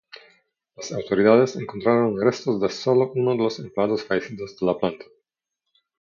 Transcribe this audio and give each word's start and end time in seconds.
Las 0.75 0.91
autoridades 0.93 1.55
encontraron 1.57 2.19
restos 2.19 2.59
de 2.59 2.69
sólo 2.69 3.11
uno 3.13 3.33
de 3.37 3.43
los 3.43 3.59
empleados 3.59 4.03
fallecidos 4.03 4.57
de 4.59 4.65
la 4.65 4.75
planta. 4.79 5.05